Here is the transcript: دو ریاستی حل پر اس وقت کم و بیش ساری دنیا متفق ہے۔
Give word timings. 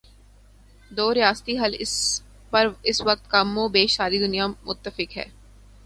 دو 0.97 1.13
ریاستی 1.13 1.57
حل 1.57 1.73
پر 2.51 2.67
اس 2.83 3.01
وقت 3.01 3.31
کم 3.31 3.57
و 3.57 3.67
بیش 3.69 3.95
ساری 3.95 4.19
دنیا 4.19 4.47
متفق 4.65 5.17
ہے۔ 5.17 5.25